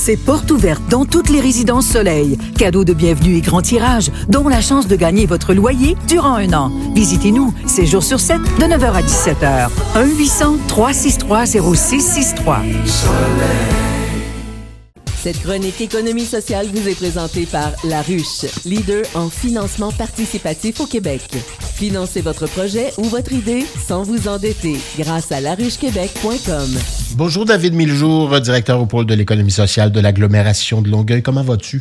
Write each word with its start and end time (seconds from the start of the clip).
c'est 0.00 0.16
porte 0.16 0.50
ouverte 0.50 0.82
dans 0.88 1.04
toutes 1.04 1.28
les 1.28 1.40
résidences 1.40 1.86
Soleil. 1.86 2.38
Cadeau 2.56 2.84
de 2.84 2.94
bienvenue 2.94 3.36
et 3.36 3.42
grand 3.42 3.60
tirage, 3.60 4.10
dont 4.28 4.48
la 4.48 4.62
chance 4.62 4.86
de 4.86 4.96
gagner 4.96 5.26
votre 5.26 5.52
loyer 5.52 5.94
durant 6.08 6.36
un 6.36 6.54
an. 6.54 6.72
Visitez-nous, 6.94 7.52
7 7.66 7.86
jours 7.86 8.02
sur 8.02 8.18
7, 8.18 8.38
de 8.38 8.64
9h 8.64 8.92
à 8.92 9.02
17h. 9.02 9.68
1-800-363-0663. 10.70 12.60
Cette 15.22 15.42
chronique 15.42 15.82
économie 15.82 16.24
sociale 16.24 16.66
vous 16.72 16.88
est 16.88 16.94
présentée 16.94 17.44
par 17.44 17.72
La 17.84 18.00
Ruche, 18.00 18.46
leader 18.64 19.04
en 19.14 19.28
financement 19.28 19.92
participatif 19.92 20.80
au 20.80 20.86
Québec. 20.86 21.20
Financez 21.74 22.22
votre 22.22 22.46
projet 22.46 22.90
ou 22.96 23.04
votre 23.04 23.34
idée 23.34 23.66
sans 23.86 24.02
vous 24.02 24.28
endetter 24.28 24.78
grâce 24.98 25.30
à 25.30 25.42
laruchequebec.com. 25.42 26.99
Bonjour 27.16 27.44
David 27.44 27.74
Miljour, 27.74 28.40
directeur 28.40 28.80
au 28.80 28.86
pôle 28.86 29.06
de 29.06 29.14
l'économie 29.14 29.50
sociale 29.50 29.92
de 29.92 30.00
l'agglomération 30.00 30.80
de 30.80 30.88
Longueuil. 30.88 31.22
Comment 31.22 31.42
vas-tu? 31.42 31.80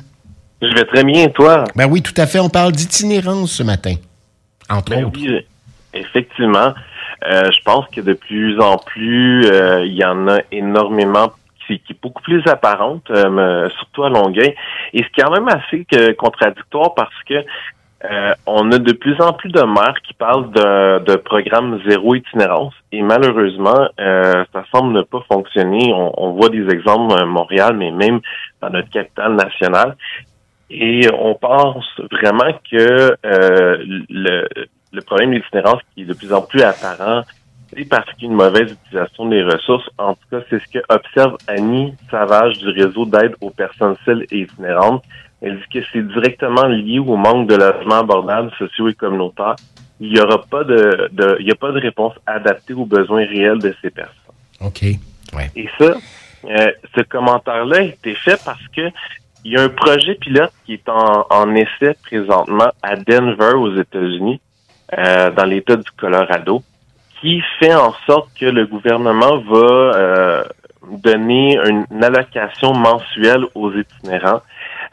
Je 0.61 0.67
vais 0.73 0.85
très 0.85 1.03
bien, 1.03 1.27
toi? 1.29 1.63
Ben 1.75 1.87
oui, 1.89 2.01
tout 2.01 2.13
à 2.17 2.25
fait. 2.27 2.39
On 2.39 2.49
parle 2.49 2.71
d'itinérance 2.73 3.51
ce 3.51 3.63
matin, 3.63 3.95
entre 4.69 4.91
Ben 4.91 5.05
autres. 5.05 5.19
oui, 5.21 5.45
effectivement. 5.93 6.73
Euh, 7.29 7.43
je 7.51 7.61
pense 7.63 7.85
que 7.93 8.01
de 8.01 8.13
plus 8.13 8.59
en 8.59 8.77
plus, 8.77 9.45
euh, 9.45 9.85
il 9.85 9.93
y 9.93 10.03
en 10.05 10.27
a 10.27 10.39
énormément 10.51 11.31
qui, 11.67 11.79
qui 11.79 11.93
est 11.93 12.01
beaucoup 12.01 12.21
plus 12.23 12.41
apparente, 12.47 13.03
euh, 13.11 13.69
surtout 13.77 14.03
à 14.03 14.09
Longueuil. 14.09 14.55
Et 14.93 15.03
c'est 15.03 15.21
quand 15.21 15.31
même 15.31 15.47
assez 15.47 15.85
que- 15.85 16.11
contradictoire 16.13 16.93
parce 16.95 17.13
que 17.27 17.35
euh, 18.05 18.33
on 18.45 18.71
a 18.71 18.77
de 18.77 18.93
plus 18.93 19.19
en 19.19 19.33
plus 19.33 19.51
de 19.51 19.61
maires 19.61 19.97
qui 20.07 20.13
parlent 20.13 20.51
de, 20.51 20.99
de 21.03 21.15
programme 21.17 21.81
zéro 21.87 22.15
itinérance 22.15 22.73
et 22.93 23.01
malheureusement, 23.01 23.89
euh, 23.99 24.45
ça 24.53 24.63
semble 24.73 24.93
ne 24.93 25.01
pas 25.01 25.21
fonctionner. 25.31 25.91
On, 25.93 26.13
on 26.17 26.31
voit 26.31 26.49
des 26.49 26.65
exemples 26.69 27.13
à 27.19 27.25
Montréal, 27.25 27.75
mais 27.75 27.91
même 27.91 28.21
dans 28.61 28.69
notre 28.69 28.89
capitale 28.89 29.35
nationale. 29.35 29.97
Et 30.69 31.07
on 31.17 31.35
pense 31.35 31.85
vraiment 32.11 32.53
que 32.71 33.15
euh, 33.25 33.77
le, 34.09 34.47
le 34.93 35.01
problème 35.01 35.33
d'itinérance 35.33 35.81
qui 35.93 36.03
est 36.03 36.05
de 36.05 36.13
plus 36.13 36.31
en 36.31 36.41
plus 36.41 36.61
apparent, 36.61 37.23
c'est 37.73 37.87
parce 37.87 38.11
qu'il 38.13 38.23
y 38.23 38.27
a 38.27 38.31
une 38.31 38.37
mauvaise 38.37 38.71
utilisation 38.71 39.25
des 39.27 39.43
ressources. 39.43 39.87
En 39.97 40.13
tout 40.13 40.27
cas, 40.31 40.39
c'est 40.49 40.59
ce 40.59 40.71
que 40.71 40.79
observe 40.89 41.37
Annie 41.47 41.93
Savage 42.09 42.57
du 42.59 42.69
réseau 42.69 43.05
d'aide 43.05 43.35
aux 43.41 43.49
personnes 43.49 43.95
seules 44.05 44.25
et 44.31 44.41
itinérantes. 44.41 45.03
Elle 45.41 45.57
dit 45.57 45.79
que 45.79 45.85
c'est 45.91 46.05
directement 46.05 46.65
lié 46.65 46.99
au 46.99 47.15
manque 47.15 47.47
de 47.47 47.55
logements 47.55 47.99
abordables, 47.99 48.51
sociaux 48.57 48.89
et 48.89 48.93
communautaires? 48.93 49.55
Il 50.01 50.13
n'y 50.13 50.19
aura 50.19 50.41
pas 50.41 50.63
de, 50.63 51.09
de, 51.11 51.37
il 51.39 51.47
y 51.47 51.51
a 51.51 51.55
pas 51.55 51.71
de 51.71 51.79
réponse 51.79 52.13
adaptée 52.25 52.73
aux 52.73 52.85
besoins 52.85 53.25
réels 53.25 53.59
de 53.59 53.73
ces 53.81 53.89
personnes. 53.89 54.13
OK. 54.61 54.81
Ouais. 55.33 55.51
Et 55.55 55.67
ça, 55.77 55.93
euh, 56.45 56.71
ce 56.95 57.01
commentaire-là 57.03 57.77
a 57.77 57.81
été 57.81 58.15
fait 58.15 58.39
parce 58.43 58.65
que 58.75 58.89
il 59.45 59.53
y 59.53 59.57
a 59.57 59.61
un 59.61 59.69
projet 59.69 60.15
pilote 60.15 60.51
qui 60.65 60.73
est 60.73 60.89
en, 60.89 61.25
en 61.29 61.55
essai 61.55 61.95
présentement 62.03 62.71
à 62.81 62.95
Denver, 62.97 63.53
aux 63.55 63.73
États-Unis, 63.77 64.41
euh, 64.97 65.31
dans 65.31 65.45
l'État 65.45 65.77
du 65.77 65.89
Colorado, 65.91 66.61
qui 67.21 67.41
fait 67.59 67.73
en 67.73 67.93
sorte 68.05 68.29
que 68.37 68.45
le 68.45 68.65
gouvernement 68.65 69.37
va 69.39 69.57
euh, 69.57 70.43
donner 70.91 71.57
une, 71.69 71.85
une 71.91 72.03
allocation 72.03 72.73
mensuelle 72.73 73.45
aux 73.55 73.71
itinérants 73.71 74.41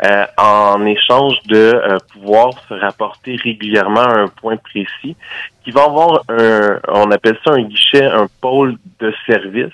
euh, 0.04 0.26
en 0.36 0.84
échange 0.84 1.34
de 1.46 1.56
euh, 1.56 1.98
pouvoir 2.12 2.50
se 2.68 2.74
rapporter 2.74 3.36
régulièrement 3.36 4.00
à 4.00 4.18
un 4.20 4.28
point 4.28 4.56
précis, 4.56 5.16
qui 5.64 5.70
va 5.70 5.84
avoir 5.84 6.22
un, 6.28 6.78
on 6.88 7.10
appelle 7.10 7.38
ça 7.44 7.52
un 7.52 7.62
guichet, 7.62 8.04
un 8.04 8.26
pôle 8.40 8.76
de 9.00 9.12
service 9.26 9.72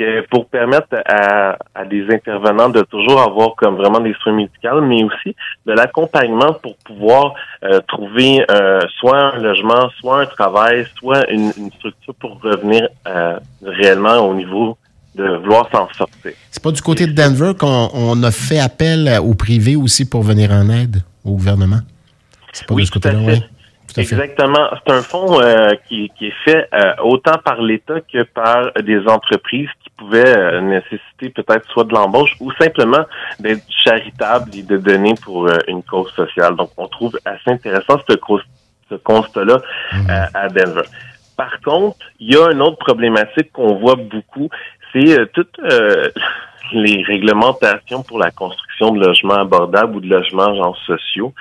euh, 0.00 0.22
pour 0.30 0.48
permettre 0.48 0.96
à, 1.04 1.58
à 1.74 1.84
des 1.84 2.06
intervenants 2.10 2.70
de 2.70 2.82
toujours 2.82 3.20
avoir 3.20 3.54
comme 3.56 3.76
vraiment 3.76 4.00
des 4.00 4.14
soins 4.22 4.32
médicaux, 4.32 4.80
mais 4.80 5.04
aussi 5.04 5.36
de 5.66 5.72
l'accompagnement 5.72 6.54
pour 6.62 6.76
pouvoir 6.78 7.34
trouver 7.88 8.44
euh, 8.50 8.80
soit 8.98 9.34
un 9.34 9.38
logement, 9.40 9.90
soit 10.00 10.20
un 10.22 10.26
travail, 10.26 10.86
soit 10.96 11.28
une, 11.30 11.52
une 11.58 11.72
structure 11.72 12.14
pour 12.14 12.40
revenir 12.40 12.88
euh, 13.06 13.38
réellement 13.62 14.16
au 14.18 14.34
niveau 14.34 14.78
de 15.18 15.36
vouloir 15.38 15.68
s'en 15.70 15.88
sortir. 15.92 16.32
C'est 16.50 16.62
pas 16.62 16.72
du 16.72 16.80
côté 16.80 17.06
de 17.06 17.12
Denver 17.12 17.52
qu'on 17.58 17.90
on 17.92 18.22
a 18.22 18.30
fait 18.30 18.60
appel 18.60 19.18
au 19.22 19.34
privé 19.34 19.76
aussi 19.76 20.08
pour 20.08 20.22
venir 20.22 20.50
en 20.52 20.68
aide 20.70 21.02
au 21.24 21.32
gouvernement? 21.32 21.80
C'est 22.52 22.66
pas 22.66 22.74
Oui, 22.74 22.82
de 22.82 22.86
ce 22.86 22.92
côté-là, 22.92 23.18
oui. 23.22 23.42
Exactement. 23.96 24.68
C'est 24.86 24.92
un 24.92 25.02
fonds 25.02 25.40
euh, 25.40 25.70
qui, 25.88 26.10
qui 26.18 26.26
est 26.26 26.34
fait 26.44 26.68
euh, 26.74 26.92
autant 27.02 27.38
par 27.44 27.62
l'État 27.62 28.00
que 28.00 28.22
par 28.22 28.72
des 28.82 29.00
entreprises 29.08 29.68
qui 29.82 29.90
pouvaient 29.96 30.36
euh, 30.36 30.60
nécessiter 30.60 31.30
peut-être 31.30 31.68
soit 31.70 31.84
de 31.84 31.94
l'embauche 31.94 32.34
ou 32.40 32.52
simplement 32.52 33.04
d'être 33.40 33.62
charitable 33.68 34.50
et 34.54 34.62
de 34.62 34.76
donner 34.76 35.14
pour 35.22 35.48
une 35.66 35.82
cause 35.82 36.12
sociale. 36.12 36.54
Donc, 36.56 36.70
on 36.76 36.86
trouve 36.86 37.18
assez 37.24 37.50
intéressant 37.50 37.98
ce, 38.08 38.14
constat-là 38.96 39.60
euh, 39.94 40.24
à 40.34 40.48
Denver. 40.48 40.82
Par 41.36 41.60
contre, 41.60 41.98
il 42.18 42.34
y 42.34 42.36
a 42.36 42.50
une 42.50 42.60
autre 42.60 42.78
problématique 42.78 43.52
qu'on 43.52 43.76
voit 43.76 43.94
beaucoup, 43.94 44.48
euh, 45.18 45.26
toutes 45.32 45.58
euh, 45.60 46.08
les 46.72 47.02
réglementations 47.02 48.02
pour 48.02 48.18
la 48.18 48.30
construction 48.30 48.92
de 48.92 49.04
logements 49.06 49.34
abordables 49.40 49.96
ou 49.96 50.00
de 50.00 50.08
logements 50.08 50.54
genre 50.54 50.76
sociaux. 50.86 51.32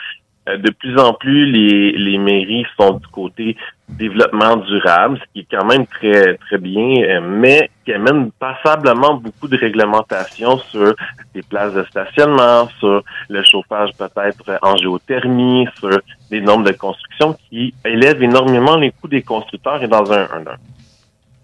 Euh, 0.48 0.58
de 0.58 0.70
plus 0.72 0.98
en 0.98 1.14
plus, 1.14 1.46
les, 1.52 1.92
les 1.92 2.18
mairies 2.18 2.66
sont 2.80 2.94
du 2.94 3.08
côté 3.08 3.58
développement 3.90 4.58
durable, 4.58 5.18
ce 5.20 5.24
qui 5.34 5.40
est 5.42 5.48
quand 5.56 5.66
même 5.66 5.86
très 5.88 6.36
très 6.36 6.58
bien, 6.58 7.22
mais 7.22 7.70
qui 7.86 7.94
amène 7.94 8.32
passablement 8.32 9.16
beaucoup 9.16 9.48
de 9.48 9.58
réglementations 9.58 10.58
sur 10.58 10.94
des 11.34 11.42
places 11.42 11.74
de 11.74 11.84
stationnement, 11.86 12.68
sur 12.80 13.02
le 13.30 13.44
chauffage 13.44 13.92
peut-être 13.98 14.60
en 14.62 14.76
géothermie, 14.78 15.68
sur 15.80 15.98
des 16.30 16.42
normes 16.42 16.64
de 16.64 16.74
construction 16.74 17.38
qui 17.50 17.74
élèvent 17.86 18.22
énormément 18.24 18.76
les 18.78 18.92
coûts 18.92 19.08
des 19.08 19.22
constructeurs 19.24 19.82
et 19.84 19.88
dans 19.88 20.12
un, 20.12 20.24
un- 20.24 20.58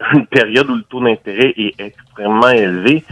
une 0.14 0.26
période 0.28 0.70
où 0.70 0.76
le 0.76 0.84
taux 0.84 1.02
d'intérêt 1.04 1.54
est 1.58 1.80
extrêmement 1.80 2.50
élevé. 2.50 3.04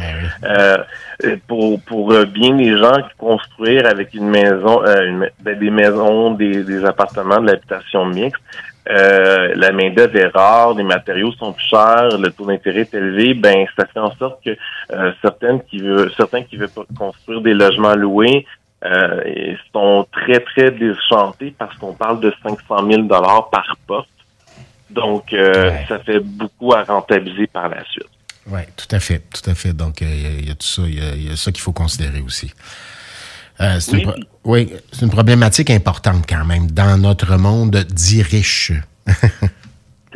Euh, 0.43 0.77
euh, 1.23 1.35
pour 1.47 1.79
pour 1.83 2.11
euh, 2.11 2.25
bien 2.25 2.55
des 2.55 2.77
gens 2.77 2.93
qui 2.95 3.15
construire 3.17 3.85
avec 3.85 4.13
une 4.13 4.29
maison, 4.29 4.83
euh, 4.85 5.05
une- 5.07 5.29
ben, 5.41 5.57
des 5.57 5.69
maisons, 5.69 6.31
des, 6.31 6.63
des 6.63 6.83
appartements, 6.85 7.39
de 7.39 7.47
l'habitation 7.47 8.05
mixte, 8.05 8.41
euh, 8.89 9.53
la 9.55 9.71
main 9.71 9.91
d'œuvre 9.91 10.15
est 10.17 10.27
rare, 10.35 10.73
les 10.73 10.83
matériaux 10.83 11.31
sont 11.33 11.53
plus 11.53 11.65
chers, 11.67 12.17
le 12.17 12.29
taux 12.31 12.45
d'intérêt 12.47 12.81
est 12.81 12.93
élevé, 12.95 13.33
ben 13.35 13.65
ça 13.77 13.85
fait 13.85 13.99
en 13.99 14.11
sorte 14.15 14.43
que 14.43 14.49
euh, 14.91 15.11
certaines 15.21 15.61
qui 15.65 15.77
veulent, 15.79 16.11
certains 16.17 16.41
qui 16.43 16.57
veulent 16.57 16.69
pas 16.75 16.81
construire 16.97 17.41
des 17.41 17.53
logements 17.53 17.95
loués 17.95 18.45
euh, 18.83 19.53
sont 19.71 20.07
très 20.11 20.39
très 20.39 20.71
déchantés 20.71 21.53
parce 21.57 21.77
qu'on 21.77 21.93
parle 21.93 22.19
de 22.19 22.33
500 22.41 22.89
000 22.89 23.03
dollars 23.03 23.49
par 23.51 23.77
porte. 23.85 24.07
Donc 24.93 25.33
euh, 25.33 25.71
ça 25.87 25.99
fait 25.99 26.19
beaucoup 26.19 26.73
à 26.73 26.83
rentabiliser 26.83 27.47
par 27.47 27.69
la 27.69 27.83
suite. 27.85 28.05
Oui, 28.47 28.61
tout 28.75 28.93
à 28.95 28.99
fait, 28.99 29.19
tout 29.33 29.49
à 29.49 29.53
fait. 29.53 29.71
Donc, 29.73 30.01
euh, 30.01 30.05
il 30.09 30.21
y 30.21 30.25
a- 30.25 30.29
il 30.39 30.47
y, 30.47 30.51
a 30.51 30.55
tout 30.55 30.65
ça, 30.67 30.81
il 30.85 30.97
y 30.97 31.01
a, 31.01 31.13
il 31.15 31.29
y 31.29 31.31
a 31.31 31.35
ça 31.35 31.51
qu'il 31.51 31.61
faut 31.61 31.71
considérer 31.73 32.21
aussi. 32.21 32.51
Euh, 33.61 33.79
c'est 33.79 33.97
Oui. 33.97 34.03
une, 34.03 34.25
oui, 34.45 34.73
problématique 35.11 35.69
importante 35.69 36.25
quand 36.27 36.43
même 36.45 36.69
dans 36.71 36.99
notre 36.99 37.37
monde 37.37 37.75
dit 37.89 38.23
riche. 38.23 38.71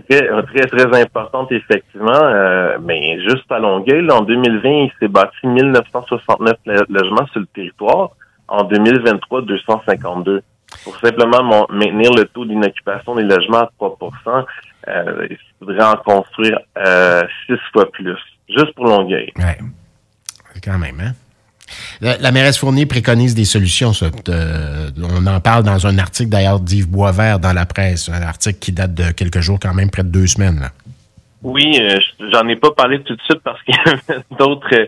Très, 0.09 0.27
très, 0.27 0.67
très 0.67 1.01
importante, 1.01 1.51
effectivement. 1.51 2.11
Euh, 2.21 2.77
mais 2.83 3.19
juste 3.21 3.49
à 3.49 3.59
Longueuil, 3.59 4.05
là, 4.05 4.15
en 4.15 4.21
2020, 4.21 4.69
il 4.69 4.91
s'est 4.99 5.07
bâti 5.07 5.47
1969 5.47 6.57
lo- 6.65 6.83
logements 6.89 7.25
sur 7.31 7.39
le 7.39 7.45
territoire. 7.47 8.09
En 8.47 8.63
2023, 8.65 9.41
252. 9.43 10.41
Pour 10.85 10.97
simplement 10.99 11.43
mon- 11.43 11.65
maintenir 11.69 12.11
le 12.13 12.23
taux 12.25 12.45
d'inoccupation 12.45 13.15
des 13.15 13.23
logements 13.23 13.63
à 13.63 13.69
3% 13.79 14.45
euh, 14.87 15.27
il 15.31 15.37
faudrait 15.59 15.83
en 15.83 15.95
construire 15.97 16.59
euh, 16.77 17.23
six 17.47 17.57
fois 17.73 17.91
plus. 17.91 18.15
Juste 18.47 18.73
pour 18.75 18.85
Longueuil. 18.85 19.31
Ouais. 19.37 19.57
Quand 20.63 20.77
même, 20.77 20.99
hein? 21.01 21.13
La, 21.99 22.17
la 22.17 22.31
mairesse 22.31 22.59
Fournier 22.59 22.85
préconise 22.85 23.33
des 23.33 23.45
solutions. 23.45 23.91
ça. 23.93 24.07
Euh, 24.29 24.89
on 25.01 25.25
en 25.25 25.39
parle 25.39 25.63
dans 25.63 25.87
un 25.87 25.97
article 25.97 26.29
d'ailleurs 26.29 26.59
d'Yves 26.59 26.87
Boisvert 26.87 27.39
dans 27.39 27.53
la 27.53 27.65
presse, 27.65 28.07
un 28.09 28.21
article 28.21 28.59
qui 28.59 28.71
date 28.71 28.93
de 28.93 29.11
quelques 29.11 29.39
jours, 29.39 29.57
quand 29.59 29.73
même 29.73 29.89
près 29.89 30.03
de 30.03 30.09
deux 30.09 30.27
semaines. 30.27 30.59
là. 30.59 30.69
Oui, 31.41 31.75
euh, 31.81 31.99
je- 32.19 32.29
j'en 32.31 32.47
ai 32.47 32.55
pas 32.55 32.71
parlé 32.71 33.01
tout 33.01 33.15
de 33.15 33.21
suite 33.23 33.39
parce 33.43 33.61
qu'il 33.63 33.73
y 33.75 33.89
avait 33.89 34.23
d'autres 34.37 34.67
euh, 34.75 34.85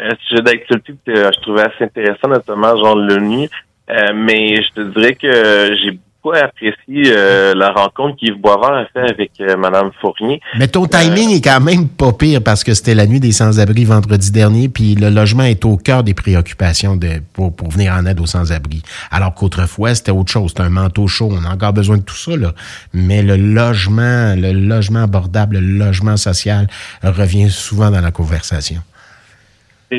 euh, 0.00 0.10
sujets 0.26 0.42
d'actualité 0.42 0.94
que 1.06 1.10
euh, 1.12 1.30
je 1.34 1.40
trouvais 1.42 1.62
assez 1.62 1.84
intéressants, 1.84 2.28
notamment 2.28 2.74
genre 2.82 2.96
l'ONU. 2.96 3.48
Euh, 3.90 4.12
mais 4.14 4.56
je 4.56 4.70
te 4.74 4.98
dirais 4.98 5.14
que 5.14 5.26
euh, 5.26 5.76
j'ai 5.76 5.90
beaucoup 5.92 6.34
apprécié 6.34 7.12
euh, 7.12 7.52
la 7.54 7.70
rencontre 7.70 8.16
qu'Yves 8.16 8.40
Boisvert 8.40 8.72
a 8.72 8.86
fait 8.86 9.10
avec 9.10 9.32
euh, 9.40 9.58
Madame 9.58 9.90
Fournier. 10.00 10.40
Mais 10.58 10.68
ton 10.68 10.86
timing 10.86 11.36
est 11.36 11.44
quand 11.44 11.60
même 11.60 11.88
pas 11.88 12.12
pire 12.14 12.42
parce 12.42 12.64
que 12.64 12.72
c'était 12.72 12.94
la 12.94 13.06
nuit 13.06 13.20
des 13.20 13.32
sans-abri 13.32 13.84
vendredi 13.84 14.30
dernier, 14.30 14.70
puis 14.70 14.94
le 14.94 15.10
logement 15.10 15.42
est 15.42 15.66
au 15.66 15.76
cœur 15.76 16.02
des 16.02 16.14
préoccupations 16.14 16.96
de, 16.96 17.20
pour, 17.34 17.54
pour 17.54 17.68
venir 17.68 17.92
en 17.92 18.06
aide 18.06 18.20
aux 18.20 18.26
sans-abri. 18.26 18.82
Alors 19.10 19.34
qu'autrefois, 19.34 19.94
c'était 19.94 20.12
autre 20.12 20.32
chose. 20.32 20.52
C'était 20.52 20.62
un 20.62 20.70
manteau 20.70 21.06
chaud. 21.06 21.30
On 21.30 21.44
a 21.44 21.52
encore 21.52 21.74
besoin 21.74 21.98
de 21.98 22.02
tout 22.02 22.16
ça, 22.16 22.34
là. 22.36 22.54
Mais 22.94 23.22
le 23.22 23.36
logement, 23.36 24.34
le 24.34 24.52
logement 24.52 25.02
abordable, 25.02 25.58
le 25.58 25.78
logement 25.78 26.16
social 26.16 26.68
revient 27.02 27.50
souvent 27.50 27.90
dans 27.90 28.00
la 28.00 28.12
conversation. 28.12 28.80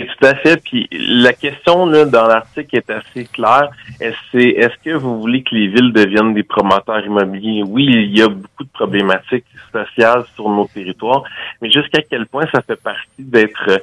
Tout 0.02 0.26
à 0.26 0.36
fait. 0.36 0.62
Puis 0.64 0.88
la 0.92 1.34
question 1.34 1.86
là, 1.86 2.06
dans 2.06 2.28
l'article 2.28 2.78
est 2.78 2.90
assez 2.90 3.26
claire. 3.26 3.70
C'est 4.32 4.50
est-ce 4.50 4.76
que 4.84 4.96
vous 4.96 5.20
voulez 5.22 5.44
que 5.44 5.56
les 5.56 5.68
villes 5.68 5.94
deviennent 5.94 6.34
des 6.34 6.44
promoteurs 6.44 7.06
immobiliers? 7.06 7.64
Oui, 7.66 7.86
il 7.86 8.18
y 8.18 8.22
a 8.22 8.28
beaucoup 8.28 8.64
de 8.64 8.70
problématiques 8.70 9.46
sociales 9.72 10.24
sur 10.36 10.50
nos 10.50 10.68
territoires, 10.68 11.24
mais 11.62 11.70
jusqu'à 11.70 12.02
quel 12.02 12.26
point 12.26 12.46
ça 12.54 12.62
fait 12.62 12.82
partie 12.82 13.24
d'être 13.24 13.82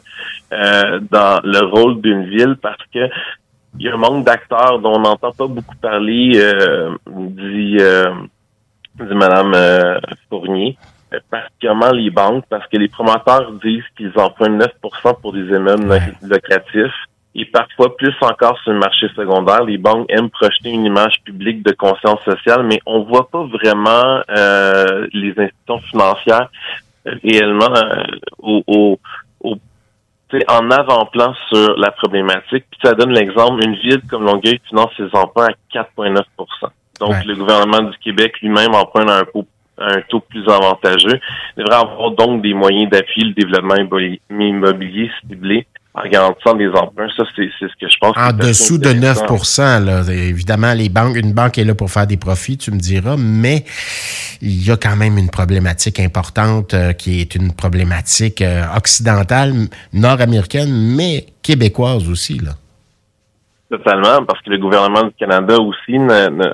euh, 0.53 1.01
dans 1.11 1.41
le 1.45 1.65
rôle 1.65 2.01
d'une 2.01 2.25
ville? 2.25 2.57
Parce 2.61 2.83
que 2.93 3.09
il 3.79 3.87
y 3.87 3.89
a 3.89 3.95
un 3.95 3.97
manque 3.97 4.25
d'acteurs 4.25 4.81
dont 4.81 4.97
on 4.97 5.01
n'entend 5.01 5.33
pas 5.33 5.47
beaucoup 5.47 5.77
parler, 5.77 6.33
euh, 6.37 6.95
dit, 7.09 7.77
euh, 7.81 8.13
dit 9.01 9.15
Madame 9.15 9.53
euh, 9.55 9.99
Fournier 10.29 10.77
particulièrement 11.31 11.91
les 11.91 12.11
banques, 12.11 12.45
parce 12.49 12.67
que 12.69 12.77
les 12.77 12.89
promoteurs 12.89 13.53
disent 13.65 13.85
qu'ils 13.97 14.13
empruntent 14.17 14.63
9% 14.63 15.21
pour 15.21 15.33
des 15.33 15.45
immeubles 15.45 16.01
locatifs. 16.23 16.95
Et 17.35 17.47
parfois, 17.47 17.97
plus 17.97 18.15
encore 18.21 18.59
sur 18.61 18.73
le 18.73 18.79
marché 18.79 19.09
secondaire, 19.17 19.65
les 19.65 19.79
banques 19.79 20.05
aiment 20.11 20.29
projeter 20.29 20.69
une 20.69 20.85
image 20.85 21.15
publique 21.25 21.63
de 21.65 21.73
conscience 21.73 22.21
sociale, 22.25 22.65
mais 22.65 22.81
on 22.85 23.05
voit 23.05 23.29
pas 23.31 23.45
vraiment 23.45 24.21
euh, 24.31 25.07
les 25.15 25.31
institutions 25.31 25.81
financières 25.91 26.51
réellement 27.07 27.75
euh, 27.75 28.03
au, 28.39 28.63
au, 28.67 28.99
au 29.41 29.57
en 30.49 30.71
avant-plan 30.71 31.35
sur 31.49 31.77
la 31.77 31.91
problématique. 31.91 32.65
Puis 32.71 32.81
ça 32.83 32.95
donne 32.95 33.13
l'exemple, 33.13 33.63
une 33.65 33.77
ville 33.77 34.03
comme 34.09 34.25
Longueuil 34.25 34.61
finance 34.69 34.91
ses 34.97 35.09
emprunts 35.15 35.49
à 35.49 35.79
4,9% 35.79 36.23
Donc, 37.01 37.25
le 37.25 37.35
gouvernement 37.35 37.83
du 37.83 37.97
Québec 37.99 38.41
lui-même 38.41 38.75
emprunte 38.75 39.11
à 39.11 39.19
un 39.19 39.25
un 39.83 40.01
taux 40.09 40.21
plus 40.21 40.47
avantageux. 40.49 41.21
Il 41.57 41.65
devrait 41.65 41.81
avoir 41.81 42.11
donc 42.13 42.43
des 42.43 42.55
moyens 42.55 42.91
d'appuyer 42.91 43.29
le 43.29 43.35
développement 43.35 43.77
immobilier 44.31 45.11
ciblé 45.21 45.67
en 45.95 46.09
garantissant 46.09 46.55
des 46.55 46.69
emprunts. 46.69 47.09
Ça, 47.17 47.25
c'est 47.37 47.51
ce 47.61 47.67
que 47.67 47.89
je 47.89 47.97
pense. 48.01 48.17
En 48.17 48.33
dessous 48.33 48.79
de 48.79 48.93
9 48.93 49.85
là, 49.85 50.03
Évidemment, 50.11 50.73
les 50.73 50.89
banques, 50.89 51.17
une 51.17 51.33
banque 51.33 51.59
est 51.59 51.65
là 51.65 51.75
pour 51.75 51.91
faire 51.91 52.07
des 52.07 52.17
profits, 52.17 52.57
tu 52.57 52.71
me 52.71 52.79
diras, 52.79 53.17
mais 53.19 53.65
il 54.41 54.67
y 54.67 54.71
a 54.71 54.77
quand 54.77 54.97
même 54.97 55.19
une 55.19 55.31
problématique 55.31 56.01
importante 56.01 56.75
euh, 56.75 56.93
qui 56.93 57.21
est 57.21 57.35
une 57.35 57.53
problématique 57.53 58.41
euh, 58.41 58.63
occidentale, 58.77 59.53
nord-américaine, 59.93 60.71
mais 60.97 61.27
québécoise 61.43 62.09
aussi. 62.09 62.39
Là. 62.39 62.53
Totalement, 63.71 64.25
parce 64.25 64.41
que 64.43 64.51
le 64.51 64.59
gouvernement 64.59 65.05
du 65.05 65.13
Canada 65.19 65.59
aussi 65.59 65.99
ne, 65.99 66.53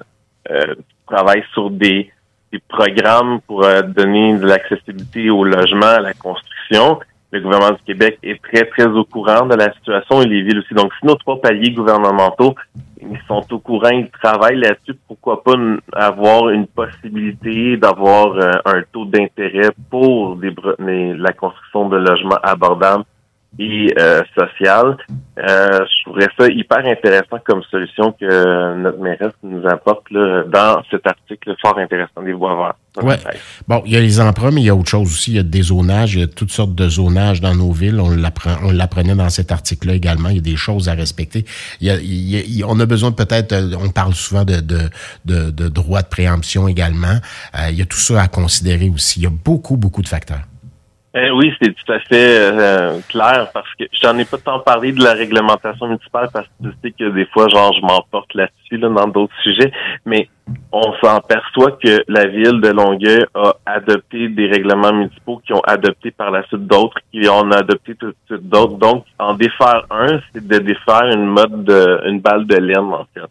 euh, 0.51 0.75
travaille 1.07 1.45
sur 1.53 1.71
des 1.71 2.11
des 2.53 2.61
programmes 2.69 3.41
pour 3.47 3.65
euh, 3.65 3.83
donner 3.83 4.39
de 4.39 4.47
l'accessibilité 4.47 5.31
au 5.31 5.45
logement, 5.45 5.87
à 5.87 6.01
la 6.01 6.15
construction. 6.15 6.99
Le 7.31 7.41
gouvernement 7.41 7.73
du 7.73 7.83
Québec 7.85 8.19
est 8.23 8.41
très, 8.43 8.65
très 8.65 8.87
au 8.87 9.05
courant 9.05 9.45
de 9.45 9.55
la 9.55 9.71
situation 9.75 10.23
et 10.23 10.27
les 10.27 10.43
villes 10.43 10.61
aussi. 10.61 10.73
Donc, 10.73 10.93
si 10.99 11.07
nos 11.07 11.15
trois 11.17 11.41
paliers 11.41 11.73
gouvernementaux 11.73 12.55
ils 13.01 13.21
sont 13.27 13.45
au 13.53 13.59
courant, 13.59 13.91
ils 13.91 14.11
travaillent 14.11 14.59
là-dessus, 14.59 14.99
pourquoi 15.07 15.43
pas 15.43 15.55
avoir 15.93 16.49
une 16.51 16.67
possibilité 16.67 17.77
d'avoir 17.77 18.35
euh, 18.37 18.53
un 18.65 18.83
taux 18.93 19.05
d'intérêt 19.05 19.71
pour 19.91 20.37
la 20.79 21.33
construction 21.33 21.89
de 21.89 21.97
logements 21.97 22.39
abordables 22.43 23.05
et 23.59 23.93
euh, 23.99 24.23
sociale. 24.39 24.97
Euh, 25.39 25.79
je 25.79 26.05
trouverais 26.05 26.29
ça 26.39 26.47
hyper 26.49 26.85
intéressant 26.85 27.39
comme 27.45 27.63
solution 27.71 28.13
que 28.13 28.75
notre 28.77 28.99
mairesse 28.99 29.33
nous 29.43 29.67
apporte 29.67 30.11
là, 30.11 30.45
dans 30.45 30.83
cet 30.91 31.07
article 31.07 31.55
fort 31.61 31.79
intéressant 31.79 32.23
des 32.23 32.33
voies 32.33 32.57
vertes. 32.57 32.77
Ouais. 33.05 33.17
Bon, 33.69 33.83
il 33.87 33.93
y 33.93 33.97
a 33.97 34.01
les 34.01 34.21
emprunts, 34.21 34.51
mais 34.51 34.63
il 34.63 34.65
y 34.65 34.71
a 34.71 34.75
autre 34.75 34.91
chose 34.91 35.09
aussi. 35.09 35.33
Il 35.33 35.37
y 35.37 35.41
a 35.41 35.45
des 35.45 35.63
zonages, 35.63 36.15
il 36.15 36.21
y 36.21 36.23
a 36.25 36.27
toutes 36.27 36.51
sortes 36.51 36.75
de 36.75 36.89
zonages 36.89 37.41
dans 37.41 37.55
nos 37.55 37.73
villes. 37.73 38.01
On 38.01 38.11
l'apprenait 38.73 39.15
dans 39.15 39.29
cet 39.29 39.53
article-là 39.53 39.95
également. 39.95 40.29
Il 40.31 40.37
y 40.37 40.41
a 40.41 40.43
des 40.43 40.57
choses 40.57 40.89
à 40.89 40.95
respecter. 40.95 41.45
Il 41.81 41.89
y 41.89 42.63
a, 42.63 42.67
on 42.67 42.79
a 42.81 42.87
besoin 42.87 43.13
peut-être, 43.13 43.53
euh, 43.53 43.77
on 43.81 43.91
parle 43.91 44.15
souvent 44.15 44.45
de, 44.45 44.61
de, 44.61 44.91
de, 45.25 45.51
de 45.51 45.69
droit 45.69 46.03
de 46.03 46.09
préemption 46.09 46.67
également. 46.67 47.19
Euh, 47.55 47.71
il 47.71 47.79
y 47.79 47.83
a 47.83 47.87
tout 47.87 47.99
ça 47.99 48.21
à 48.21 48.29
considérer 48.29 48.89
aussi. 48.89 49.21
Il 49.21 49.23
y 49.25 49.27
a 49.27 49.31
beaucoup, 49.31 49.77
beaucoup 49.77 50.03
de 50.03 50.09
facteurs. 50.09 50.43
Eh 51.15 51.31
oui, 51.31 51.55
c'est 51.61 51.75
tout 51.75 51.93
à 51.93 52.01
fait 52.01 52.39
euh, 52.39 53.01
clair 53.09 53.49
parce 53.55 53.69
que 53.79 53.85
j'en 54.03 54.17
ai 54.19 54.27
pas 54.27 54.37
tant 54.37 54.61
parlé 54.61 54.93
de 54.93 55.03
la 55.03 55.15
réglementation 55.15 55.87
municipale 55.87 56.29
parce 56.31 56.47
que 56.47 56.69
tu 56.69 56.75
sais 56.83 56.91
que 56.91 57.09
des 57.11 57.25
fois, 57.27 57.49
genre, 57.49 57.73
je 57.73 57.81
m'emporte 57.81 58.35
là-dessus 58.35 58.77
là, 58.77 58.91
dans 58.91 59.09
d'autres 59.09 59.35
sujets, 59.43 59.73
mais 60.05 60.29
on 60.71 60.93
s'en 61.03 61.21
perçoit 61.21 61.73
que 61.73 62.05
la 62.09 62.27
ville 62.27 62.61
de 62.61 62.69
Longueuil 62.69 63.25
a 63.35 63.55
adopté 63.65 64.29
des 64.29 64.49
règlements 64.49 64.93
municipaux 64.93 65.41
qui 65.47 65.55
ont 65.55 65.63
adopté 65.63 66.11
par 66.11 66.31
la 66.31 66.47
suite 66.47 66.67
d'autres, 66.67 66.99
qui 67.11 67.27
ont 67.27 67.51
adopté 67.53 67.95
tout 67.95 68.09
de 68.09 68.17
suite 68.27 68.49
d'autres. 68.49 68.77
Donc, 68.77 69.05
en 69.19 69.33
défaire 69.33 69.87
un, 69.91 70.21
c'est 70.33 70.47
de 70.47 70.59
défaire 70.59 71.05
une 71.05 71.27
mode 71.27 71.65
de 71.65 72.03
une 72.07 72.21
balle 72.21 72.47
de 72.47 72.57
laine, 72.57 72.93
en 72.93 73.07
fait 73.15 73.23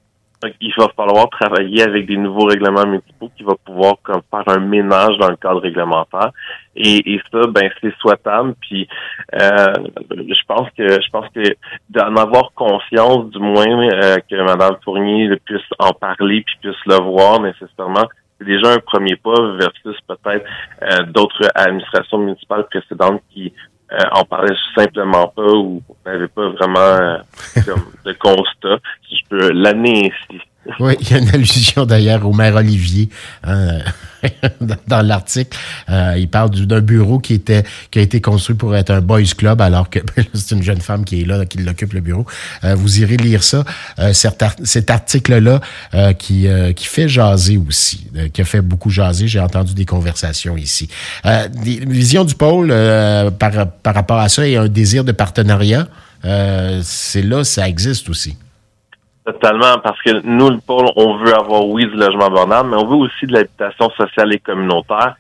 il 0.62 0.74
va 0.78 0.88
falloir 0.96 1.30
travailler 1.30 1.82
avec 1.84 2.06
des 2.06 2.18
nouveaux 2.18 2.46
règlements 2.46 2.86
municipaux 2.86 3.32
qui 3.36 3.44
va 3.44 3.56
pouvoir 3.66 3.96
comme, 4.04 4.22
faire 4.30 4.44
un 4.48 4.60
ménage 4.60 5.18
dans 5.18 5.30
le 5.30 5.36
cadre 5.36 5.62
réglementaire. 5.62 6.32
Et, 6.76 7.14
et 7.14 7.22
ça, 7.32 7.48
ben 7.48 7.70
c'est 7.82 7.94
souhaitable. 7.98 8.54
Puis 8.62 8.88
euh, 9.34 9.74
je 10.12 10.46
pense 10.48 10.70
que 10.78 10.88
je 10.88 11.10
pense 11.12 11.26
que 11.34 11.42
d'en 11.90 12.16
avoir 12.16 12.52
conscience, 12.54 13.30
du 13.32 13.40
moins 13.40 13.90
euh, 13.90 14.18
que 14.30 14.36
Mme 14.36 14.78
Fournier 14.84 15.36
puisse 15.46 15.62
en 15.80 15.92
parler 15.92 16.44
puis 16.46 16.56
puisse 16.62 16.86
le 16.86 17.02
voir 17.04 17.42
nécessairement, 17.42 18.08
c'est 18.38 18.46
déjà 18.46 18.74
un 18.74 18.80
premier 18.80 19.16
pas 19.16 19.56
versus 19.60 19.98
peut-être 20.08 20.46
euh, 20.84 21.04
d'autres 21.08 21.42
administrations 21.56 22.20
municipales 22.20 22.68
précédentes 22.68 23.22
qui 23.34 23.54
euh, 23.92 24.04
on 24.16 24.26
parlait 24.26 24.56
simplement 24.76 25.28
pas 25.28 25.52
ou 25.54 25.82
on 25.90 26.10
n'avait 26.10 26.28
pas 26.28 26.50
vraiment 26.50 26.80
euh, 26.80 27.18
de 28.06 28.14
constat, 28.14 28.80
si 29.08 29.18
je 29.18 29.30
peux 29.30 29.52
l'amener 29.52 30.12
ainsi. 30.12 30.42
Oui, 30.80 30.96
il 31.00 31.12
y 31.12 31.14
a 31.14 31.20
une 31.20 31.30
allusion 31.30 31.86
d'ailleurs 31.86 32.28
au 32.28 32.34
maire 32.34 32.56
Olivier 32.56 33.10
hein, 33.44 33.80
dans 34.88 35.02
l'article. 35.02 35.58
Euh, 35.90 36.16
il 36.18 36.30
parle 36.30 36.52
d'un 36.52 36.82
bureau 36.82 37.20
qui 37.20 37.34
était 37.34 37.64
qui 37.92 38.00
a 38.00 38.02
été 38.02 38.22
construit 38.22 38.56
pour 38.56 38.76
être 38.76 38.92
un 38.92 39.02
boys 39.02 39.24
club, 39.38 39.62
alors 39.62 39.90
que 39.90 40.00
c'est 40.34 40.56
une 40.56 40.64
jeune 40.64 40.82
femme 40.82 41.06
qui 41.06 41.22
est 41.22 41.26
là, 41.26 41.46
qui 41.46 41.60
l'occupe 41.60 41.94
le 41.94 42.02
bureau. 42.02 42.26
Euh, 42.64 42.76
vous 42.76 43.02
irez 43.02 43.18
lire 43.18 43.44
ça. 43.44 43.64
Euh, 44.00 44.14
cet, 44.14 44.90
article-là 44.90 45.62
qui, 46.18 46.48
qui 46.76 46.86
fait 46.86 47.10
jaser 47.10 47.58
aussi, 47.58 48.08
qui 48.34 48.42
a 48.42 48.46
fait 48.46 48.62
beaucoup 48.62 48.90
jaser. 48.90 49.28
J'ai 49.28 49.40
entendu 49.40 49.74
des 49.74 49.86
conversations 49.86 50.56
ici. 50.58 50.88
des 51.24 51.86
visions 51.86 52.24
du 52.24 52.36
pôle 52.36 52.74
par, 53.40 53.68
par 53.84 53.96
rapport 53.96 54.20
à 54.20 54.30
ça 54.30 54.48
et 54.48 54.56
un 54.56 54.68
désir 54.68 55.04
de 55.04 55.12
partenariat. 55.12 55.88
c'est 56.84 57.22
là, 57.22 57.44
ça 57.44 57.68
existe 57.68 58.10
aussi. 58.10 58.38
Totalement, 59.28 59.78
parce 59.84 60.02
que 60.04 60.22
nous, 60.26 60.50
le 60.50 60.60
pôle, 60.66 60.86
on 60.96 61.18
veut 61.18 61.34
avoir, 61.34 61.68
oui, 61.68 61.86
du 61.86 61.98
logement 61.98 62.28
abordable, 62.28 62.70
mais 62.70 62.78
on 62.78 62.86
veut 62.86 62.96
aussi 62.96 63.26
de 63.26 63.34
l'habitation 63.34 63.90
sociale 63.90 64.34
et 64.34 64.40
communautaire. 64.40 65.18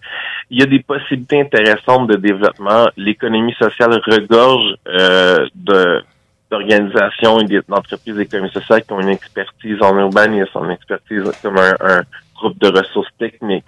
Il 0.49 0.57
y 0.57 0.63
a 0.63 0.65
des 0.65 0.79
possibilités 0.79 1.41
intéressantes 1.41 2.07
de 2.07 2.15
développement. 2.15 2.87
L'économie 2.95 3.53
sociale 3.59 3.99
regorge 4.07 4.75
euh, 4.87 5.45
de 5.55 6.01
d'organisations 6.49 7.41
et 7.41 7.61
d'entreprises 7.67 8.15
d'économie 8.15 8.49
sociale 8.49 8.81
qui 8.85 8.93
ont 8.93 9.01
une 9.01 9.09
expertise 9.09 9.81
en 9.81 9.97
urbanisme, 9.97 10.63
une 10.63 10.71
expertise 10.71 11.29
comme 11.41 11.57
un, 11.57 12.03
groupe 12.33 12.57
de 12.59 12.69
ressources 12.69 13.11
techniques, 13.19 13.65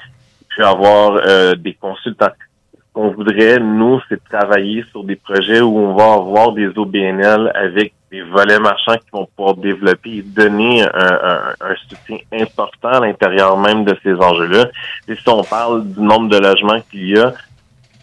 puis 0.48 0.64
avoir 0.64 1.20
euh, 1.28 1.54
des 1.56 1.74
consultants. 1.74 2.32
Qu'on 2.94 3.12
voudrait, 3.12 3.60
nous, 3.60 4.02
c'est 4.10 4.24
travailler 4.24 4.84
sur 4.92 5.04
des 5.04 5.16
projets 5.16 5.62
où 5.62 5.78
on 5.78 5.94
va 5.94 6.14
avoir 6.14 6.54
des 6.54 6.68
OBNL 6.76 7.52
avec 7.54 7.94
des 8.12 8.22
volets 8.22 8.60
marchands 8.60 8.96
qui 8.96 9.10
vont 9.14 9.28
pouvoir 9.36 9.56
développer 9.56 10.18
et 10.18 10.22
donner 10.24 10.84
un, 10.84 11.54
un, 11.62 11.76
soutien 11.88 12.18
important 12.34 12.90
à 12.90 13.00
l'intérieur 13.02 13.58
même 13.58 13.86
de 13.86 13.96
ces 14.04 14.14
enjeux-là. 14.14 14.70
Et 15.08 15.16
si 15.16 15.30
on 15.30 15.44
parle 15.44 15.88
du 15.88 16.02
nombre 16.02 16.30
de 16.30 16.38
logements 16.38 16.80
qu'il 16.90 17.10
y 17.10 17.20
a 17.20 17.34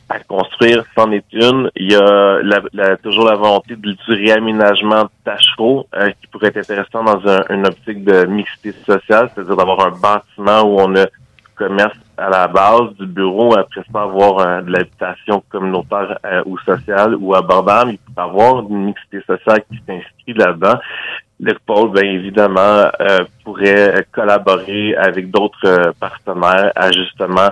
à 0.08 0.20
construire, 0.20 0.84
c'en 0.94 1.10
est 1.10 1.24
une. 1.32 1.70
Il 1.74 1.90
y 1.90 1.96
a 1.96 2.38
la, 2.72 2.96
toujours 2.96 3.24
la 3.24 3.34
volonté 3.34 3.74
du 3.74 3.96
réaménagement 4.06 5.04
de 5.04 5.10
tâcherot 5.24 5.86
euh, 5.96 6.10
qui 6.20 6.28
pourrait 6.28 6.48
être 6.48 6.58
intéressant 6.58 7.02
dans 7.02 7.26
un, 7.28 7.42
une 7.50 7.66
optique 7.66 8.04
de 8.04 8.24
mixité 8.26 8.72
sociale, 8.86 9.30
c'est-à-dire 9.34 9.56
d'avoir 9.56 9.86
un 9.86 9.90
bâtiment 9.90 10.62
où 10.62 10.78
on 10.78 10.94
a 10.94 11.06
commerce 11.56 11.96
à 12.16 12.30
la 12.30 12.48
base 12.48 12.94
du 12.98 13.06
bureau, 13.06 13.56
après 13.56 13.82
ça 13.92 14.02
avoir 14.02 14.38
euh, 14.38 14.62
de 14.62 14.70
l'habitation 14.70 15.42
communautaire 15.48 16.18
euh, 16.24 16.42
ou 16.46 16.58
sociale 16.58 17.16
ou 17.16 17.34
abordable, 17.34 17.92
il 17.92 17.98
peut 17.98 18.22
avoir 18.22 18.60
une 18.68 18.86
mixité 18.86 19.20
sociale 19.26 19.64
qui 19.70 19.78
s'inscrit 19.86 20.34
là-dedans. 20.34 20.78
Le 21.38 21.52
bien 21.92 22.10
évidemment, 22.10 22.90
euh, 23.00 23.18
pourrait 23.44 24.06
collaborer 24.10 24.94
avec 24.96 25.30
d'autres 25.30 25.92
partenaires 26.00 26.72
à 26.74 26.90
justement 26.92 27.50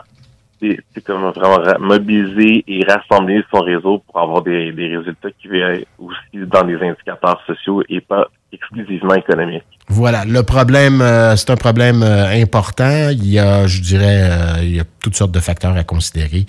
c'est 0.60 1.04
comme 1.04 1.30
vraiment 1.30 1.78
mobiliser 1.78 2.64
et 2.66 2.84
rassembler 2.84 3.44
son 3.52 3.60
réseut 3.60 4.00
pour 4.06 4.18
avoir 4.18 4.40
des, 4.40 4.72
des 4.72 4.96
résultats 4.96 5.30
qui 5.32 5.48
viennent 5.48 5.84
aussi 5.98 6.46
dans 6.46 6.62
des 6.62 6.76
indicateurs 6.76 7.42
sociaux 7.46 7.82
et 7.88 8.00
pas 8.00 8.28
exclusivement 8.54 9.14
économique. 9.14 9.64
Voilà, 9.88 10.24
le 10.24 10.42
problème, 10.42 11.02
euh, 11.02 11.36
c'est 11.36 11.50
un 11.50 11.56
problème 11.56 12.02
euh, 12.02 12.42
important. 12.42 13.10
Il 13.10 13.28
y 13.28 13.38
a, 13.38 13.66
je 13.66 13.82
dirais, 13.82 14.30
euh, 14.30 14.62
il 14.62 14.76
y 14.76 14.80
a 14.80 14.84
toutes 14.98 15.14
sortes 15.14 15.32
de 15.32 15.40
facteurs 15.40 15.76
à 15.76 15.84
considérer. 15.84 16.46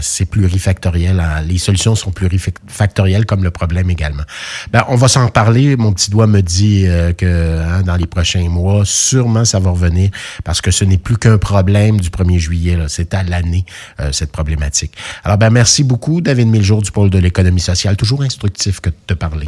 c'est 0.00 0.28
plurifactoriel. 0.28 1.20
Hein. 1.20 1.42
Les 1.46 1.58
solutions 1.58 1.94
sont 1.94 2.10
plurifactorielles 2.10 3.24
comme 3.24 3.44
le 3.44 3.52
problème 3.52 3.88
également. 3.90 4.24
Ben, 4.72 4.84
on 4.88 4.96
va 4.96 5.06
s'en 5.06 5.28
parler. 5.28 5.76
Mon 5.76 5.92
petit 5.92 6.10
doigt 6.10 6.26
me 6.26 6.40
dit 6.40 6.86
que 7.16 7.60
hein, 7.60 7.82
dans 7.82 7.94
les 7.94 8.08
prochains 8.08 8.48
mois, 8.48 8.82
sûrement 8.84 9.44
ça 9.44 9.60
va 9.60 9.70
revenir 9.70 10.10
parce 10.42 10.60
que 10.60 10.72
ce 10.72 10.84
n'est 10.84 10.98
plus 10.98 11.16
qu'un 11.16 11.38
problème 11.38 12.00
du 12.00 12.08
1er 12.08 12.38
juillet. 12.38 12.76
C'est 12.88 13.14
à 13.14 13.22
l'année 13.22 13.64
cette 14.10 14.32
problématique. 14.32 14.92
Alors, 15.22 15.38
ben 15.38 15.50
merci 15.50 15.84
beaucoup, 15.84 16.20
David 16.20 16.48
Miljour 16.48 16.82
du 16.82 16.90
pôle 16.90 17.10
de 17.10 17.18
l'économie 17.18 17.60
sociale. 17.60 17.96
Toujours 17.96 18.22
instructif 18.22 18.80
que 18.80 18.90
de 18.90 18.96
te 19.06 19.14
parler. 19.14 19.46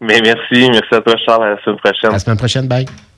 Mais 0.00 0.20
merci, 0.22 0.70
merci 0.70 0.94
à 0.94 1.00
toi, 1.00 1.14
Charles. 1.24 1.44
À 1.44 1.50
la 1.50 1.62
semaine 1.62 1.76
prochaine. 1.76 2.10
À 2.10 2.12
la 2.14 2.18
semaine 2.18 2.38
prochaine, 2.38 2.66
bye. 2.66 2.86